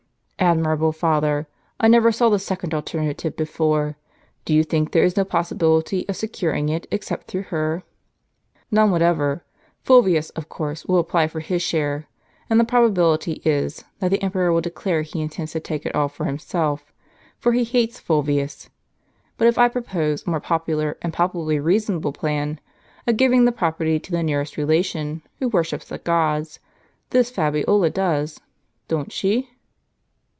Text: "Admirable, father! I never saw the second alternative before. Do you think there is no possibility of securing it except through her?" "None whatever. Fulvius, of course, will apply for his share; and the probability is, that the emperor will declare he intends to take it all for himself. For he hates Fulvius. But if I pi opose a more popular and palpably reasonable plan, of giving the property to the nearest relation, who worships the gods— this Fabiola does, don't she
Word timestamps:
"Admirable, 0.43 0.91
father! 0.91 1.47
I 1.79 1.87
never 1.87 2.11
saw 2.11 2.27
the 2.29 2.39
second 2.39 2.73
alternative 2.73 3.35
before. 3.37 3.95
Do 4.43 4.55
you 4.55 4.63
think 4.63 4.91
there 4.91 5.03
is 5.03 5.15
no 5.15 5.23
possibility 5.23 6.03
of 6.09 6.15
securing 6.15 6.67
it 6.67 6.87
except 6.89 7.27
through 7.27 7.43
her?" 7.53 7.83
"None 8.71 8.89
whatever. 8.89 9.43
Fulvius, 9.85 10.31
of 10.31 10.49
course, 10.49 10.83
will 10.87 10.97
apply 10.97 11.27
for 11.27 11.41
his 11.41 11.61
share; 11.61 12.07
and 12.49 12.59
the 12.59 12.63
probability 12.65 13.43
is, 13.45 13.83
that 13.99 14.09
the 14.09 14.21
emperor 14.23 14.51
will 14.51 14.61
declare 14.61 15.03
he 15.03 15.21
intends 15.21 15.51
to 15.51 15.59
take 15.59 15.85
it 15.85 15.93
all 15.93 16.09
for 16.09 16.25
himself. 16.25 16.91
For 17.37 17.51
he 17.51 17.63
hates 17.63 17.99
Fulvius. 17.99 18.67
But 19.37 19.47
if 19.47 19.59
I 19.59 19.69
pi 19.69 19.81
opose 19.81 20.25
a 20.25 20.29
more 20.31 20.41
popular 20.41 20.97
and 21.03 21.13
palpably 21.13 21.59
reasonable 21.59 22.13
plan, 22.13 22.59
of 23.05 23.15
giving 23.15 23.45
the 23.45 23.51
property 23.51 23.99
to 23.99 24.11
the 24.11 24.23
nearest 24.23 24.57
relation, 24.57 25.21
who 25.37 25.49
worships 25.49 25.87
the 25.89 25.99
gods— 25.99 26.59
this 27.11 27.29
Fabiola 27.29 27.91
does, 27.91 28.41
don't 28.87 29.11
she 29.11 29.47